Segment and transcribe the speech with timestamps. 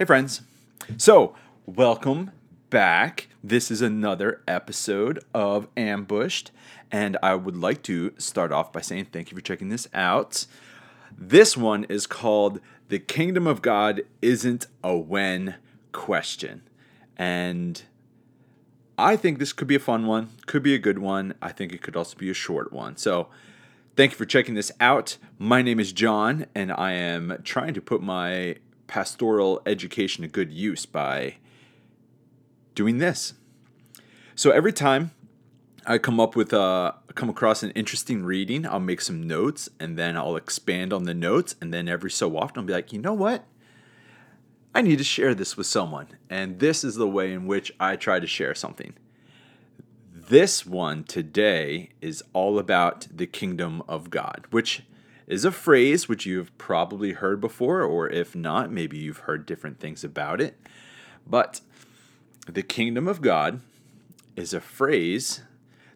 [0.00, 0.40] Hey, friends.
[0.96, 1.34] So,
[1.66, 2.30] welcome
[2.70, 3.28] back.
[3.44, 6.52] This is another episode of Ambushed,
[6.90, 10.46] and I would like to start off by saying thank you for checking this out.
[11.18, 15.56] This one is called The Kingdom of God Isn't a When
[15.92, 16.62] Question.
[17.18, 17.82] And
[18.96, 21.34] I think this could be a fun one, could be a good one.
[21.42, 22.96] I think it could also be a short one.
[22.96, 23.28] So,
[23.96, 25.18] thank you for checking this out.
[25.38, 28.56] My name is John, and I am trying to put my
[28.90, 31.36] pastoral education to good use by
[32.74, 33.34] doing this.
[34.34, 35.12] So every time
[35.86, 39.96] I come up with a come across an interesting reading, I'll make some notes and
[39.96, 42.98] then I'll expand on the notes and then every so often I'll be like, "You
[42.98, 43.46] know what?
[44.74, 47.94] I need to share this with someone." And this is the way in which I
[47.94, 48.94] try to share something.
[50.12, 54.82] This one today is all about the kingdom of God, which
[55.30, 59.78] is a phrase which you've probably heard before, or if not, maybe you've heard different
[59.78, 60.58] things about it.
[61.24, 61.60] But
[62.48, 63.60] the kingdom of God
[64.34, 65.42] is a phrase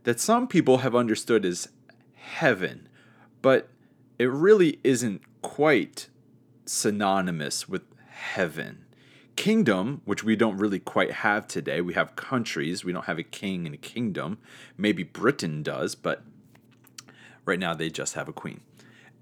[0.04, 1.68] that some people have understood as
[2.14, 2.88] heaven,
[3.42, 3.68] but
[4.20, 6.06] it really isn't quite
[6.64, 8.84] synonymous with heaven.
[9.34, 13.24] Kingdom, which we don't really quite have today, we have countries, we don't have a
[13.24, 14.38] king and a kingdom.
[14.78, 16.22] Maybe Britain does, but
[17.44, 18.60] right now they just have a queen.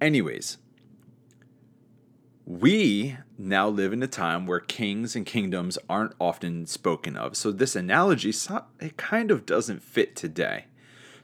[0.03, 0.59] Anyways,
[2.45, 7.37] we now live in a time where kings and kingdoms aren't often spoken of.
[7.37, 8.35] So this analogy
[8.81, 10.65] it kind of doesn't fit today.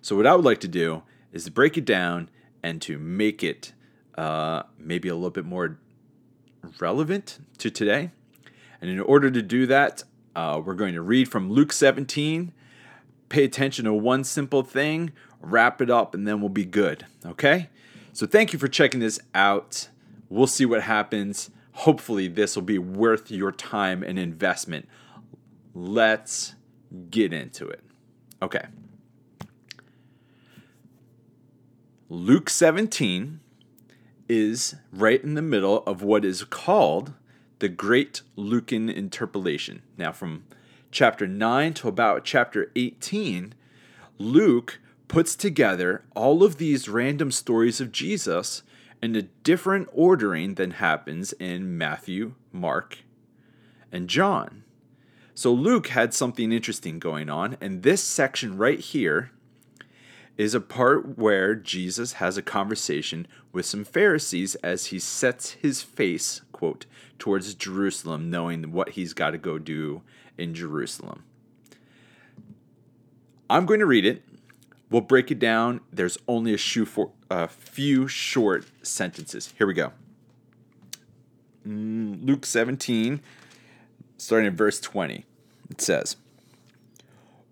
[0.01, 2.31] So what I would like to do is to break it down
[2.63, 3.73] and to make it
[4.17, 5.77] uh, maybe a little bit more
[6.79, 8.13] relevant to today.
[8.81, 10.05] And in order to do that,
[10.37, 12.53] uh, we're going to read from Luke 17.
[13.29, 17.07] Pay attention to one simple thing, wrap it up, and then we'll be good.
[17.27, 17.71] Okay?
[18.19, 19.91] So thank you for checking this out.
[20.29, 21.51] We'll see what happens.
[21.71, 24.89] Hopefully, this will be worth your time and investment.
[25.73, 26.57] Let's
[27.11, 27.85] get into it.
[28.43, 28.67] Okay.
[32.09, 33.39] Luke 17
[34.29, 37.13] is right in the middle of what is called
[37.61, 39.83] the Great Lucan Interpolation.
[39.97, 40.43] Now, from
[40.91, 43.55] chapter 9 to about chapter 18,
[44.19, 48.63] Luke puts together all of these random stories of Jesus
[49.03, 52.99] in a different ordering than happens in Matthew, Mark,
[53.91, 54.65] and John.
[55.35, 59.31] So Luke had something interesting going on, and this section right here
[60.37, 65.83] is a part where Jesus has a conversation with some Pharisees as he sets his
[65.83, 66.87] face, quote,
[67.19, 70.03] towards Jerusalem, knowing what he's got to go do
[70.37, 71.25] in Jerusalem.
[73.51, 74.23] I'm going to read it
[74.91, 75.81] We'll break it down.
[75.93, 79.53] There's only a for, a few short sentences.
[79.59, 79.93] Here we go.
[81.67, 83.21] Mm, Luke 17,
[84.17, 85.27] starting in verse 20.
[85.71, 86.17] It says,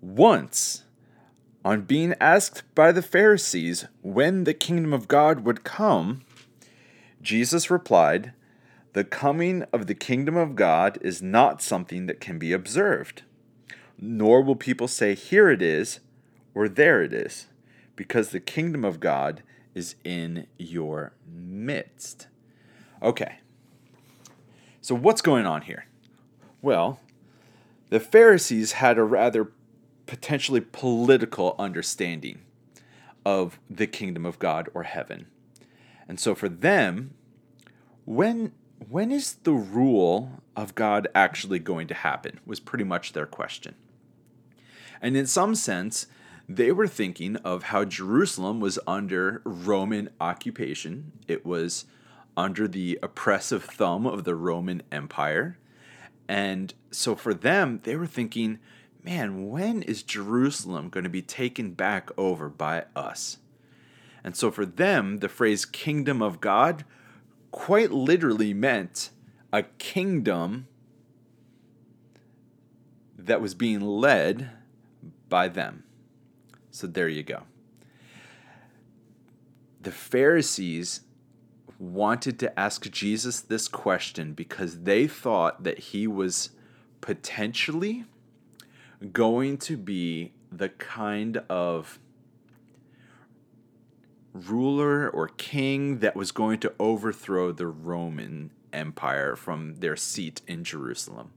[0.01, 0.85] Once,
[1.63, 6.23] on being asked by the Pharisees when the kingdom of God would come,
[7.21, 8.33] Jesus replied,
[8.95, 13.23] The coming of the kingdom of God is not something that can be observed,
[13.99, 16.01] nor will people say, Here it is
[16.57, 17.49] or there it is,
[17.97, 19.43] because the kingdom of God
[19.75, 22.29] is in your midst.
[23.03, 23.41] Okay.
[24.81, 25.85] So, what's going on here?
[26.63, 26.99] Well,
[27.91, 29.53] the Pharisees had a rather
[30.07, 32.41] potentially political understanding
[33.27, 35.27] of the kingdom of God or heaven.
[36.09, 37.15] And so for them,
[38.05, 38.53] when
[38.89, 43.75] when is the rule of God actually going to happen was pretty much their question.
[45.03, 46.07] And in some sense,
[46.49, 51.13] they were thinking of how Jerusalem was under Roman occupation.
[51.27, 51.87] It was
[52.37, 55.59] under the oppressive thumb of the Roman Empire.
[56.29, 58.59] And so for them, they were thinking,
[59.03, 63.39] man, when is Jerusalem going to be taken back over by us?
[64.23, 66.85] And so for them, the phrase kingdom of God
[67.51, 69.11] quite literally meant
[69.53, 70.67] a kingdom
[73.17, 74.51] that was being led
[75.29, 75.85] by them.
[76.77, 77.45] So there you go.
[79.81, 81.01] The Pharisees
[81.79, 86.51] wanted to ask Jesus this question because they thought that he was
[87.01, 88.05] potentially
[89.11, 91.99] going to be the kind of
[94.35, 100.63] ruler or king that was going to overthrow the Roman Empire from their seat in
[100.63, 101.31] Jerusalem.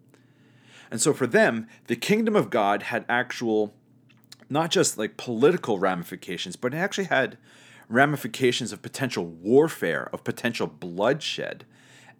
[0.91, 3.73] And so for them, the kingdom of God had actual
[4.49, 7.37] not just like political ramifications, but it actually had
[7.87, 11.65] ramifications of potential warfare, of potential bloodshed.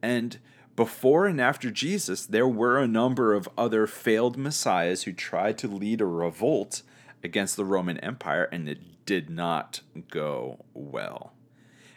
[0.01, 0.39] And
[0.75, 5.67] before and after Jesus, there were a number of other failed messiahs who tried to
[5.67, 6.83] lead a revolt
[7.23, 11.33] against the Roman Empire, and it did not go well.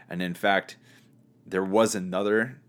[0.09, 0.77] And in fact,
[1.47, 2.61] there was another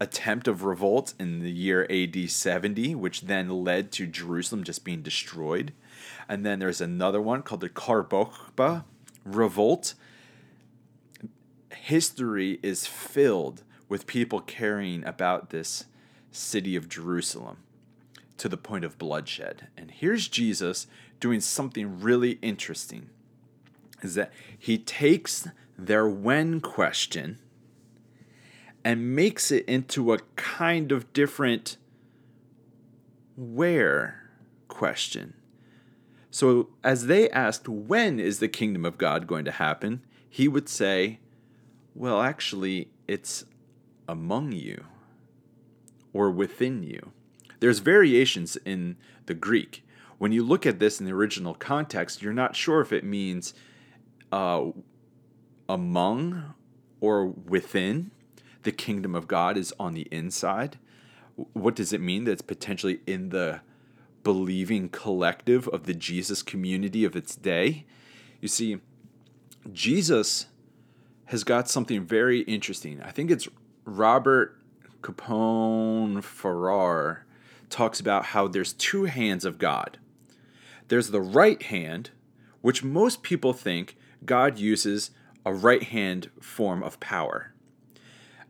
[0.00, 5.02] attempt of revolt in the year AD 70, which then led to Jerusalem just being
[5.02, 5.72] destroyed.
[6.28, 7.68] And then there's another one called the
[8.56, 8.84] Bar
[9.24, 9.94] revolt.
[11.70, 15.84] History is filled with people caring about this
[16.30, 17.58] city of Jerusalem
[18.38, 19.68] to the point of bloodshed.
[19.76, 20.86] And here's Jesus
[21.20, 23.10] doing something really interesting
[24.02, 25.48] is that he takes
[25.78, 27.38] their when question
[28.84, 31.76] and makes it into a kind of different
[33.36, 34.30] where
[34.68, 35.34] question.
[36.36, 40.02] So, as they asked, when is the kingdom of God going to happen?
[40.28, 41.18] He would say,
[41.94, 43.46] well, actually, it's
[44.06, 44.84] among you
[46.12, 47.12] or within you.
[47.60, 49.82] There's variations in the Greek.
[50.18, 53.54] When you look at this in the original context, you're not sure if it means
[54.30, 54.66] uh,
[55.70, 56.52] among
[57.00, 58.10] or within
[58.62, 60.78] the kingdom of God is on the inside.
[61.54, 63.62] What does it mean that it's potentially in the
[64.26, 67.86] believing collective of the Jesus community of its day?
[68.40, 68.78] You see,
[69.72, 70.46] Jesus
[71.26, 73.00] has got something very interesting.
[73.00, 73.46] I think it's
[73.84, 74.60] Robert
[75.00, 77.24] Capon Farrar
[77.70, 79.96] talks about how there's two hands of God.
[80.88, 82.10] There's the right hand,
[82.62, 85.12] which most people think God uses
[85.44, 87.52] a right hand form of power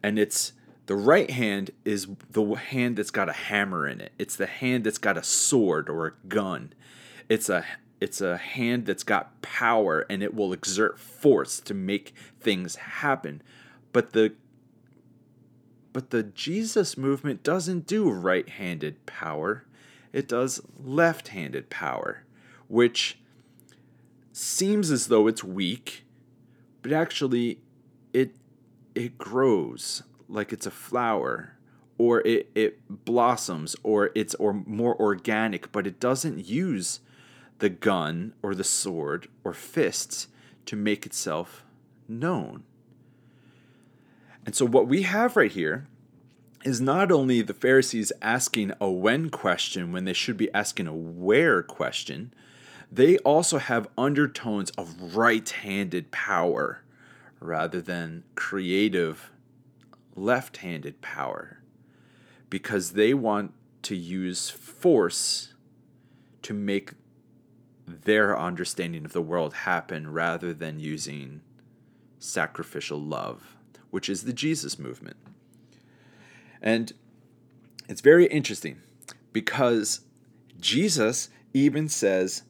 [0.06, 0.52] and it's
[0.86, 4.12] the right hand is the hand that's got a hammer in it.
[4.18, 6.72] It's the hand that's got a sword or a gun.
[7.28, 7.64] It's a
[8.00, 13.42] it's a hand that's got power and it will exert force to make things happen.
[13.92, 14.34] But the
[15.92, 19.64] but the Jesus movement doesn't do right-handed power.
[20.12, 22.22] It does left-handed power,
[22.68, 23.18] which
[24.30, 26.04] seems as though it's weak,
[26.82, 27.60] but actually
[28.12, 28.36] it
[28.94, 31.52] it grows like it's a flower
[31.99, 37.00] or it, it blossoms or it's or more organic but it doesn't use
[37.58, 40.28] the gun or the sword or fists
[40.67, 41.64] to make itself
[42.08, 42.64] known.
[44.44, 45.87] And so what we have right here
[46.64, 50.94] is not only the pharisees asking a when question when they should be asking a
[50.94, 52.32] where question
[52.90, 56.82] they also have undertones of right-handed power
[57.40, 59.31] rather than creative
[60.16, 61.60] left handed power
[62.50, 63.52] because they want
[63.82, 65.54] to use force
[66.42, 66.92] to make
[67.86, 71.40] their understanding of the world happen rather than using
[72.18, 73.56] sacrificial love,
[73.90, 75.16] which is the Jesus movement.
[76.60, 76.92] And
[77.88, 78.80] it's very interesting
[79.32, 80.00] because
[80.58, 82.42] Jesus even says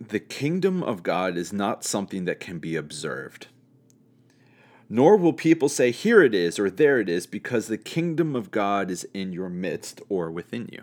[0.00, 3.48] the kingdom of God is not something that can be observed.
[4.88, 8.50] Nor will people say, Here it is, or there it is, because the kingdom of
[8.50, 10.82] God is in your midst or within you.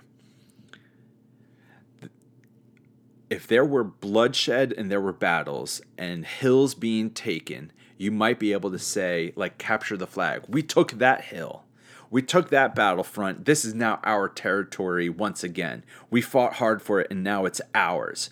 [3.29, 8.51] If there were bloodshed and there were battles and hills being taken, you might be
[8.51, 10.43] able to say, like, capture the flag.
[10.47, 11.63] We took that hill.
[12.11, 13.45] We took that battlefront.
[13.45, 15.83] This is now our territory once again.
[16.11, 18.29] We fought hard for it and now it's ours.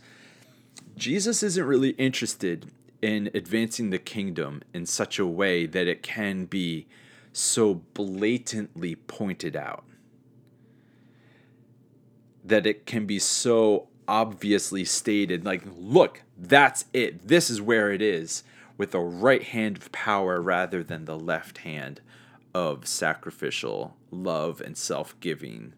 [0.96, 2.70] Jesus isn't really interested
[3.02, 6.88] in advancing the kingdom in such a way that it can be
[7.34, 9.84] so blatantly pointed out.
[12.44, 17.28] That it can be so obviously stated like, look, that's it.
[17.28, 18.44] This is where it is,
[18.78, 22.02] with the right hand of power rather than the left hand
[22.54, 25.74] of sacrificial love and self giving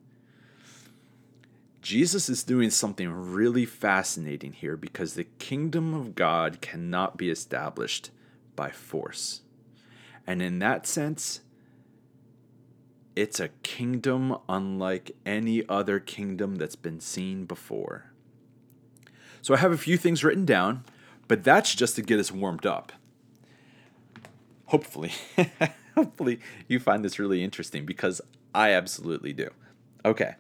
[1.83, 8.09] Jesus is doing something really fascinating here because the kingdom of God cannot be established
[8.55, 9.41] by force.
[10.25, 11.41] And in that sense,
[13.17, 18.13] it's a kingdom unlike any other kingdom that's been seen before.
[19.41, 20.85] So I have a few things written down,
[21.27, 22.93] but that's just to get us warmed up.
[24.67, 25.11] Hopefully,
[25.95, 28.21] hopefully you find this really interesting because
[28.55, 29.49] I absolutely do.
[30.05, 30.35] Okay.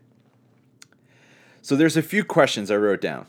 [1.63, 3.25] So there's a few questions I wrote down.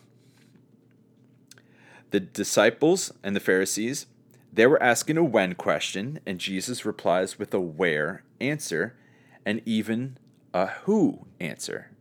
[2.11, 4.07] The disciples and the Pharisees,
[4.53, 8.97] they were asking a when question, and Jesus replies with a where answer
[9.47, 10.19] and even
[10.53, 11.93] a who answer.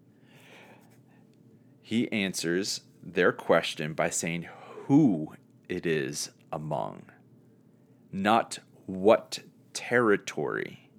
[1.83, 4.47] He answers their question by saying
[4.87, 5.35] who
[5.69, 7.03] it is among,
[8.11, 9.41] not what
[9.73, 10.89] territory.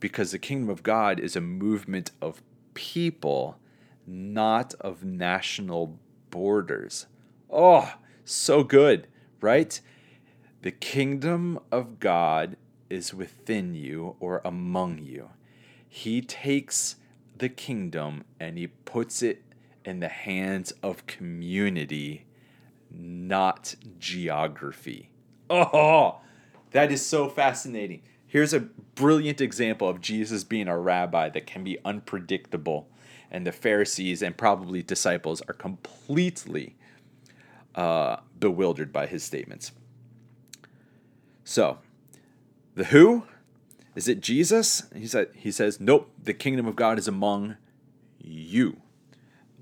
[0.00, 2.42] Because the kingdom of God is a movement of
[2.74, 3.60] people,
[4.06, 5.98] not of national
[6.30, 7.06] borders.
[7.50, 7.94] Oh,
[8.24, 9.06] so good,
[9.40, 9.80] right?
[10.62, 12.56] The kingdom of God
[12.88, 15.30] is within you or among you.
[15.88, 16.96] He takes
[17.36, 19.42] the kingdom and he puts it
[19.84, 22.26] in the hands of community,
[22.90, 25.10] not geography.
[25.50, 26.20] Oh,
[26.70, 28.02] that is so fascinating.
[28.26, 32.88] Here's a brilliant example of Jesus being a rabbi that can be unpredictable,
[33.30, 36.76] and the Pharisees and probably disciples are completely
[37.74, 39.72] uh, bewildered by his statements.
[41.44, 41.78] So,
[42.74, 43.24] the who
[43.94, 44.84] is it Jesus?
[44.94, 47.56] He said he says, "Nope, the kingdom of God is among
[48.18, 48.80] you."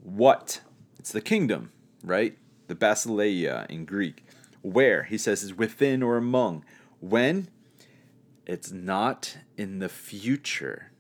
[0.02, 0.60] What?
[0.98, 1.72] It's the kingdom,
[2.04, 2.38] right?
[2.68, 4.24] The basileia in Greek.
[4.62, 5.04] Where?
[5.04, 6.64] He says is within or among.
[7.00, 7.48] When?
[8.46, 10.91] It's not in the future.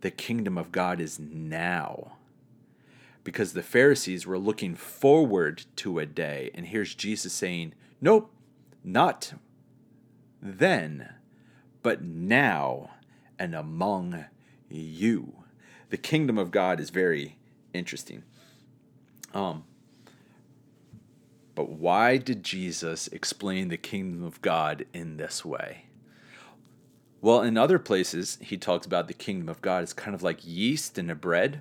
[0.00, 2.12] The kingdom of God is now.
[3.22, 6.50] Because the Pharisees were looking forward to a day.
[6.54, 8.32] And here's Jesus saying, Nope,
[8.82, 9.34] not
[10.40, 11.14] then,
[11.82, 12.90] but now
[13.38, 14.24] and among
[14.70, 15.34] you.
[15.90, 17.36] The kingdom of God is very
[17.74, 18.22] interesting.
[19.34, 19.64] Um,
[21.54, 25.84] but why did Jesus explain the kingdom of God in this way?
[27.22, 30.46] Well, in other places, he talks about the kingdom of God as kind of like
[30.46, 31.60] yeast in a bread,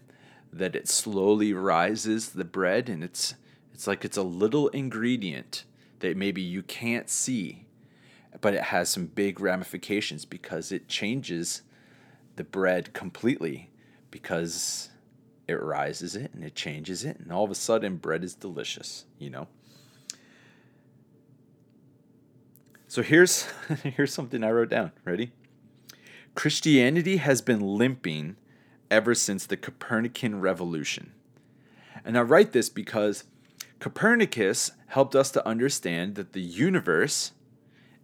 [0.53, 3.35] that it slowly rises the bread, and it's
[3.73, 5.65] it's like it's a little ingredient
[5.99, 7.65] that maybe you can't see,
[8.41, 11.61] but it has some big ramifications because it changes
[12.35, 13.69] the bread completely
[14.11, 14.89] because
[15.47, 19.05] it rises it and it changes it, and all of a sudden, bread is delicious,
[19.17, 19.47] you know?
[22.87, 23.43] So here's
[23.83, 24.93] here's something I wrote down.
[25.03, 25.33] Ready?
[26.39, 28.37] Christianity has been limping
[28.89, 31.11] ever since the Copernican revolution.
[32.05, 33.25] And I write this because
[33.79, 37.33] Copernicus helped us to understand that the universe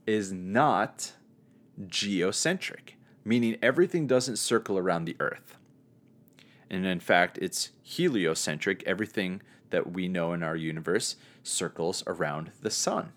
[0.05, 1.13] is not
[1.87, 5.55] geocentric, meaning everything doesn't circle around the earth.
[6.69, 8.83] And in fact, it's heliocentric.
[8.85, 13.13] Everything that we know in our universe circles around the sun.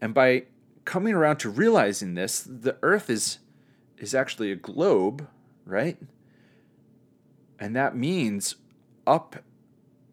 [0.00, 0.46] And by
[0.84, 3.38] coming around to realizing this, the earth is
[3.98, 5.28] is actually a globe,
[5.64, 5.98] right?
[7.58, 8.56] And that means
[9.06, 9.36] up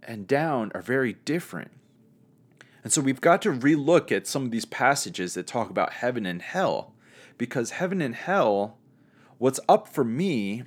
[0.03, 1.71] and down are very different.
[2.83, 6.25] And so we've got to relook at some of these passages that talk about heaven
[6.25, 6.93] and hell
[7.37, 8.77] because heaven and hell
[9.37, 10.63] what's up for me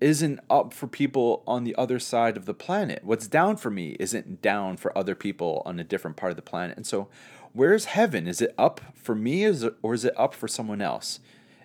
[0.00, 3.04] isn't up for people on the other side of the planet.
[3.04, 6.42] What's down for me isn't down for other people on a different part of the
[6.42, 6.76] planet.
[6.76, 7.08] And so,
[7.52, 8.26] where's heaven?
[8.26, 9.44] Is it up for me
[9.82, 11.20] or is it up for someone else?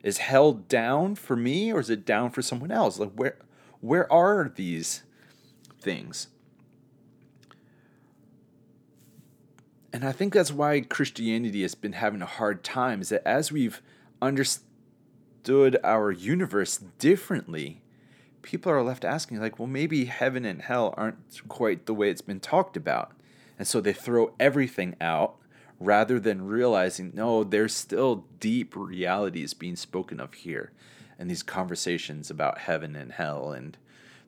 [0.05, 2.99] Is hell down for me or is it down for someone else?
[2.99, 3.37] Like where
[3.81, 5.01] where are these
[5.81, 6.27] things?
[9.91, 13.51] And I think that's why Christianity has been having a hard time is that as
[13.51, 13.81] we've
[14.21, 17.81] understood our universe differently,
[18.43, 22.21] people are left asking, like, well, maybe heaven and hell aren't quite the way it's
[22.21, 23.11] been talked about.
[23.57, 25.37] And so they throw everything out
[25.79, 30.71] rather than realizing, no, there's still deep realities being spoken of here
[31.17, 33.77] and these conversations about heaven and hell and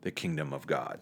[0.01, 0.99] the kingdom of God.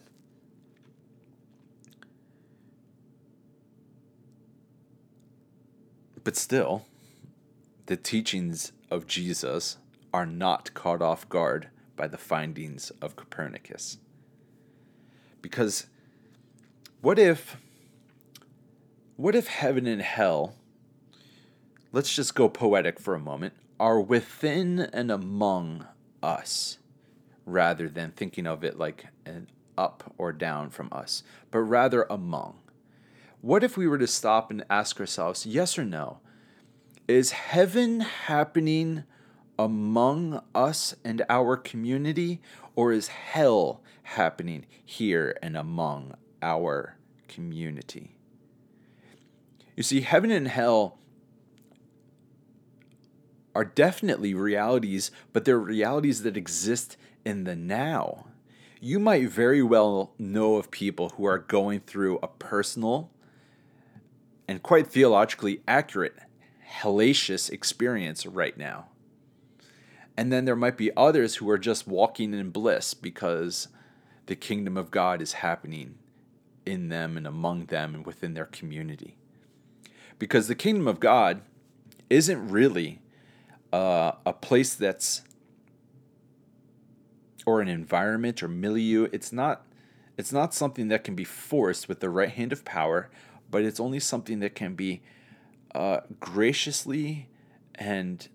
[6.24, 6.86] But still,
[7.86, 9.76] the teachings of Jesus
[10.12, 13.98] are not caught off guard by the findings of Copernicus.
[15.40, 15.86] Because
[17.00, 17.56] what if
[19.16, 20.54] what if heaven and hell
[21.92, 25.86] let's just go poetic for a moment are within and among
[26.22, 26.78] us
[27.44, 29.46] rather than thinking of it like an
[29.78, 32.58] up or down from us, but rather among.
[33.40, 36.18] What if we were to stop and ask ourselves, yes or no?
[37.06, 39.04] Is heaven happening
[39.58, 42.40] among us and our community,
[42.74, 46.96] or is hell happening here and among our
[47.28, 48.15] community?
[49.76, 50.98] You see, heaven and hell
[53.54, 58.26] are definitely realities, but they're realities that exist in the now.
[58.80, 63.10] You might very well know of people who are going through a personal
[64.48, 66.14] and quite theologically accurate
[66.80, 68.86] hellacious experience right now.
[70.16, 73.68] And then there might be others who are just walking in bliss because
[74.26, 75.96] the kingdom of God is happening
[76.64, 79.16] in them and among them and within their community.
[80.18, 81.42] Because the kingdom of God
[82.08, 83.00] isn't really
[83.72, 85.22] uh, a place that's
[87.44, 89.08] or an environment or milieu.
[89.12, 89.64] It's not
[90.18, 93.10] it's not something that can be forced with the right hand of power,
[93.50, 95.02] but it's only something that can be
[95.74, 97.28] uh, graciously
[97.74, 98.28] and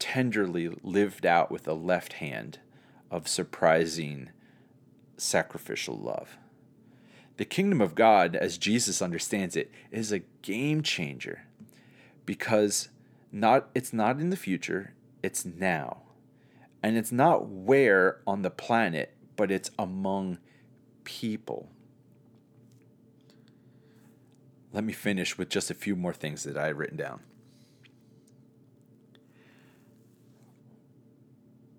[0.00, 2.58] tenderly lived out with a left hand
[3.10, 4.30] of surprising
[5.16, 6.36] sacrificial love.
[7.36, 11.42] The kingdom of God, as Jesus understands it, is a game changer
[12.24, 12.88] because
[13.32, 16.02] not it's not in the future, it's now.
[16.82, 20.38] And it's not where on the planet, but it's among
[21.02, 21.68] people.
[24.72, 27.20] Let me finish with just a few more things that I had written down.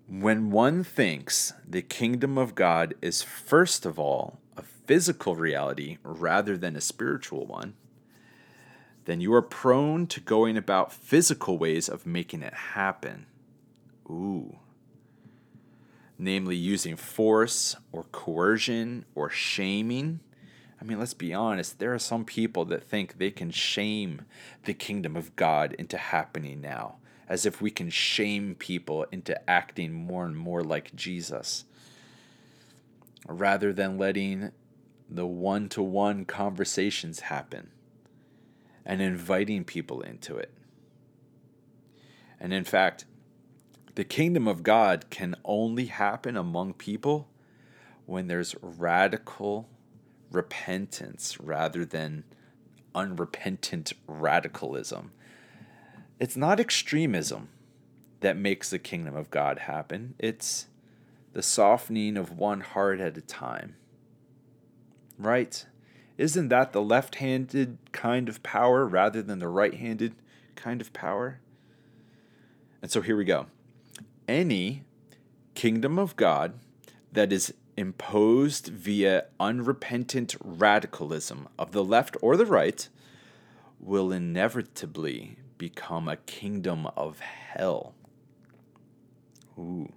[0.08, 4.38] When one thinks the kingdom of God is first of all
[4.86, 7.74] physical reality rather than a spiritual one,
[9.04, 13.26] then you are prone to going about physical ways of making it happen.
[14.08, 14.58] Ooh.
[16.18, 20.20] Namely, using force or coercion or shaming.
[20.80, 24.22] I mean, let's be honest, there are some people that think they can shame
[24.64, 26.96] the kingdom of God into happening now
[27.28, 31.64] as if we can shame people into acting more and more like Jesus,
[33.26, 34.52] rather than letting
[35.08, 37.70] the one to one conversations happen
[38.84, 40.52] and inviting people into it.
[42.38, 43.04] And in fact,
[43.94, 47.28] the kingdom of God can only happen among people
[48.04, 49.68] when there's radical
[50.30, 52.24] repentance rather than
[52.94, 55.12] unrepentant radicalism.
[56.20, 57.48] It's not extremism
[58.20, 60.66] that makes the kingdom of God happen, it's
[61.32, 63.76] the softening of one heart at a time.
[65.18, 65.64] Right?
[66.18, 70.14] Isn't that the left handed kind of power rather than the right handed
[70.54, 71.40] kind of power?
[72.80, 73.46] And so here we go.
[74.26, 74.84] Any
[75.54, 76.54] kingdom of God
[77.12, 82.88] that is imposed via unrepentant radicalism of the left or the right
[83.78, 87.94] will inevitably become a kingdom of hell.
[89.58, 89.92] Ooh.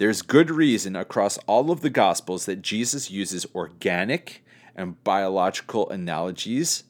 [0.00, 4.42] There's good reason across all of the Gospels that Jesus uses organic
[4.74, 6.84] and biological analogies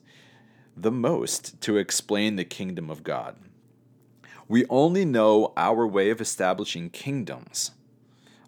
[0.77, 3.35] the most to explain the kingdom of God.
[4.47, 7.71] We only know our way of establishing kingdoms,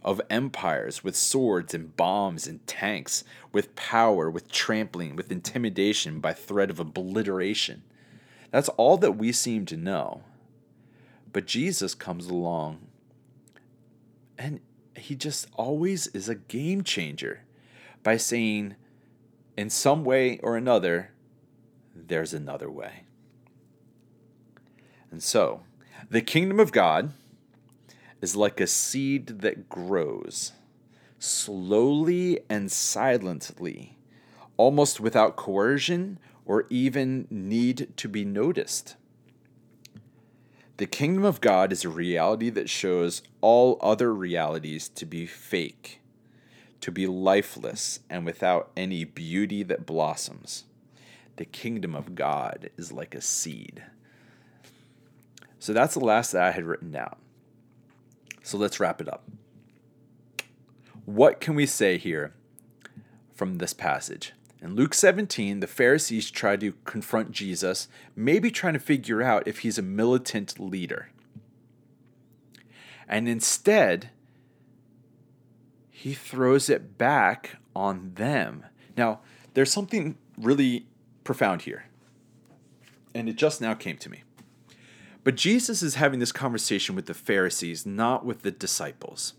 [0.02, 6.32] of empires with swords and bombs and tanks, with power, with trampling, with intimidation by
[6.32, 7.84] threat of obliteration.
[8.50, 10.24] That's all that we seem to know.
[11.34, 12.88] But Jesus comes along
[14.38, 14.60] and
[14.96, 17.44] he just always is a game changer
[18.04, 18.76] by saying,
[19.58, 21.12] in some way or another,
[21.96, 23.04] there's another way.
[25.12, 25.62] And so,
[26.10, 27.14] the kingdom of God
[28.22, 30.54] is like a seed that grows
[31.24, 33.98] slowly and silently,
[34.58, 38.96] almost without coercion or even need to be noticed.
[40.84, 46.02] The kingdom of God is a reality that shows all other realities to be fake,
[46.82, 50.66] to be lifeless, and without any beauty that blossoms.
[51.38, 53.84] The kingdom of God is like a seed.
[55.58, 57.16] So that's the last that I had written down.
[58.44, 59.24] So let's wrap it up.
[61.06, 62.34] What can we say here
[63.34, 64.34] from this passage?
[64.64, 69.60] In Luke 17, the Pharisees try to confront Jesus, maybe trying to figure out if
[69.60, 71.10] he's a militant leader.
[73.06, 74.10] And instead,
[75.90, 78.66] he throws it back on them.
[78.96, 79.20] Now,
[79.54, 80.88] there's something really
[81.26, 81.88] profound here,
[83.14, 84.24] and it just now came to me.
[85.26, 89.34] But Jesus is having this conversation with the Pharisees, not with the disciples.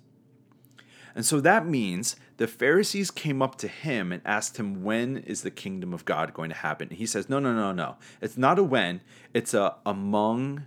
[1.15, 5.43] And so that means the Pharisees came up to him and asked him, When is
[5.43, 6.89] the kingdom of God going to happen?
[6.89, 7.97] And he says, No, no, no, no.
[8.21, 9.01] It's not a when,
[9.33, 10.67] it's a among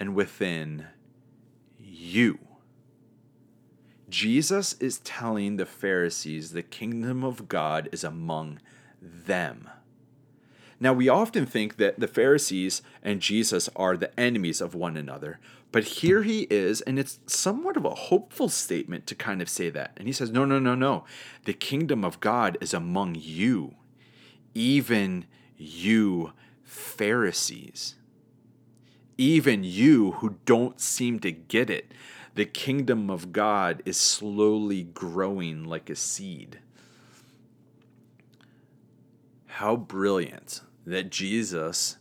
[0.00, 0.86] and within
[1.78, 2.38] you.
[4.08, 8.58] Jesus is telling the Pharisees the kingdom of God is among
[9.00, 9.70] them.
[10.80, 15.38] Now, we often think that the Pharisees and Jesus are the enemies of one another,
[15.72, 19.70] but here he is, and it's somewhat of a hopeful statement to kind of say
[19.70, 19.92] that.
[19.96, 21.04] And he says, No, no, no, no.
[21.44, 23.76] The kingdom of God is among you,
[24.54, 26.32] even you
[26.64, 27.94] Pharisees.
[29.16, 31.92] Even you who don't seem to get it.
[32.34, 36.60] The kingdom of God is slowly growing like a seed.
[39.46, 41.98] How brilliant that Jesus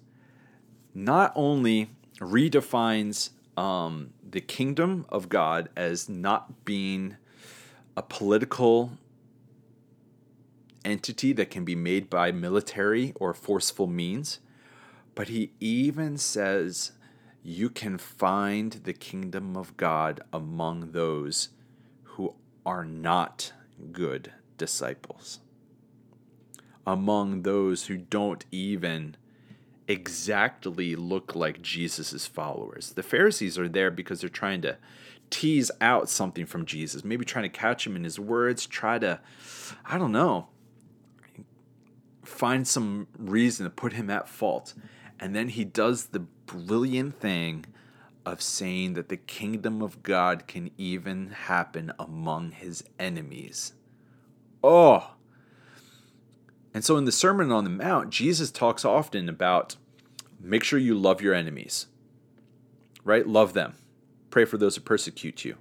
[0.94, 7.18] not only redefines um, the kingdom of God as not being
[7.98, 8.92] a political
[10.86, 14.40] entity that can be made by military or forceful means,
[15.14, 16.94] but he even says
[17.44, 21.50] you can find the kingdom of God among those
[22.04, 23.52] who are not
[23.92, 25.42] good disciples,
[26.88, 29.18] among those who don't even
[29.90, 32.94] exactly look like Jesus' followers.
[32.94, 34.78] The Pharisees are there because they're trying to
[35.30, 39.20] tease out something from Jesus, maybe trying to catch him in his words, try to,
[39.86, 40.48] I don't know,
[42.24, 44.74] find some reason to put him at fault.
[45.20, 47.66] And then he does the brilliant thing
[48.26, 53.74] of saying that the kingdom of God can even happen among his enemies.
[54.64, 55.16] Oh!
[56.80, 59.76] And so in the Sermon on the Mount, Jesus talks often about
[60.40, 61.88] make sure you love your enemies,
[63.04, 63.28] right?
[63.28, 63.74] Love them.
[64.30, 65.58] Pray for those who persecute you.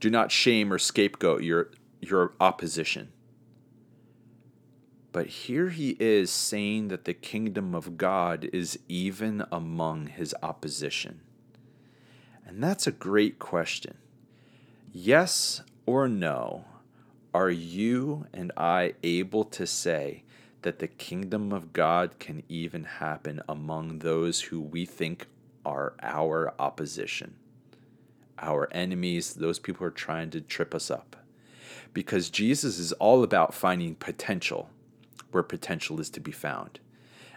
[0.00, 1.68] Do not shame or scapegoat your,
[2.00, 3.12] your opposition.
[5.12, 11.20] But here he is saying that the kingdom of God is even among his opposition.
[12.46, 13.98] And that's a great question.
[14.90, 16.64] Yes or no,
[17.34, 20.24] are you and I able to say
[20.62, 25.26] that the kingdom of God can even happen among those who we think
[25.64, 27.34] are our opposition,
[28.38, 31.16] our enemies, those people who are trying to trip us up?
[31.92, 34.70] Because Jesus is all about finding potential
[35.30, 36.80] where potential is to be found.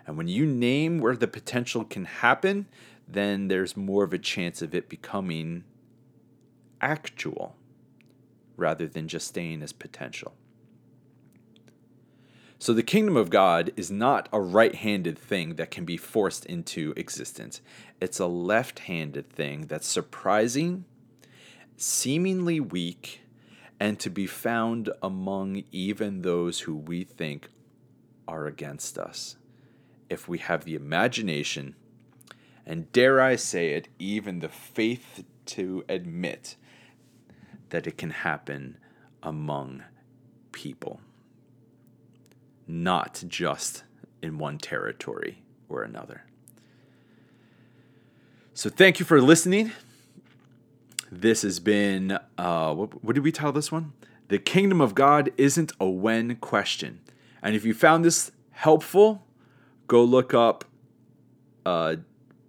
[0.06, 2.68] And when you name where the potential can happen,
[3.08, 5.64] then there's more of a chance of it becoming
[6.82, 7.56] actual
[8.58, 10.34] rather than just staying as potential.
[12.64, 16.46] So the kingdom of God is not a right handed thing that can be forced
[16.46, 17.60] into existence,
[18.00, 20.86] it's a left handed thing that's surprising,
[21.76, 23.20] seemingly weak,
[23.82, 27.50] and to be found among even those who we think
[28.30, 29.36] are against us.
[30.10, 31.76] If we have the imagination,
[32.66, 36.56] and dare I say it, even the faith to admit
[37.72, 38.78] that it can happen
[39.22, 39.84] among
[40.54, 41.02] people,
[42.68, 43.84] not just
[44.22, 46.24] in one territory or another.
[48.54, 49.72] So, thank you for listening.
[51.12, 53.94] This has been, uh, what, what did we title this one?
[54.30, 57.02] The kingdom of God isn't a when question.
[57.42, 59.26] And if you found this helpful,
[59.88, 60.66] go look up
[61.66, 61.98] uh,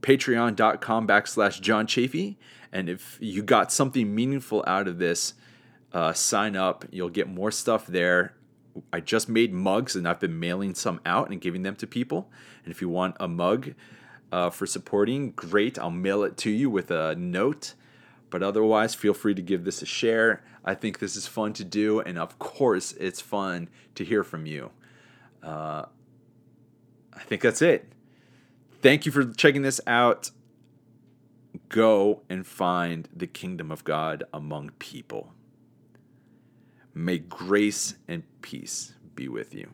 [0.02, 2.36] patreon.com backslash John Chafee.
[2.72, 5.34] And if you got something meaningful out of this,
[5.92, 6.84] uh, sign up.
[6.90, 8.34] You'll get more stuff there.
[8.92, 12.30] I just made mugs and I've been mailing some out and giving them to people.
[12.64, 13.74] And if you want a mug
[14.32, 15.78] uh, for supporting, great.
[15.78, 17.74] I'll mail it to you with a note.
[18.30, 20.42] But otherwise, feel free to give this a share.
[20.64, 22.00] I think this is fun to do.
[22.00, 24.70] And of course, it's fun to hear from you.
[25.42, 25.84] Uh,
[27.12, 27.92] I think that's it.
[28.82, 30.30] Thank you for checking this out.
[31.68, 35.33] Go and find the kingdom of God among people.
[36.94, 39.68] May grace and peace be with you.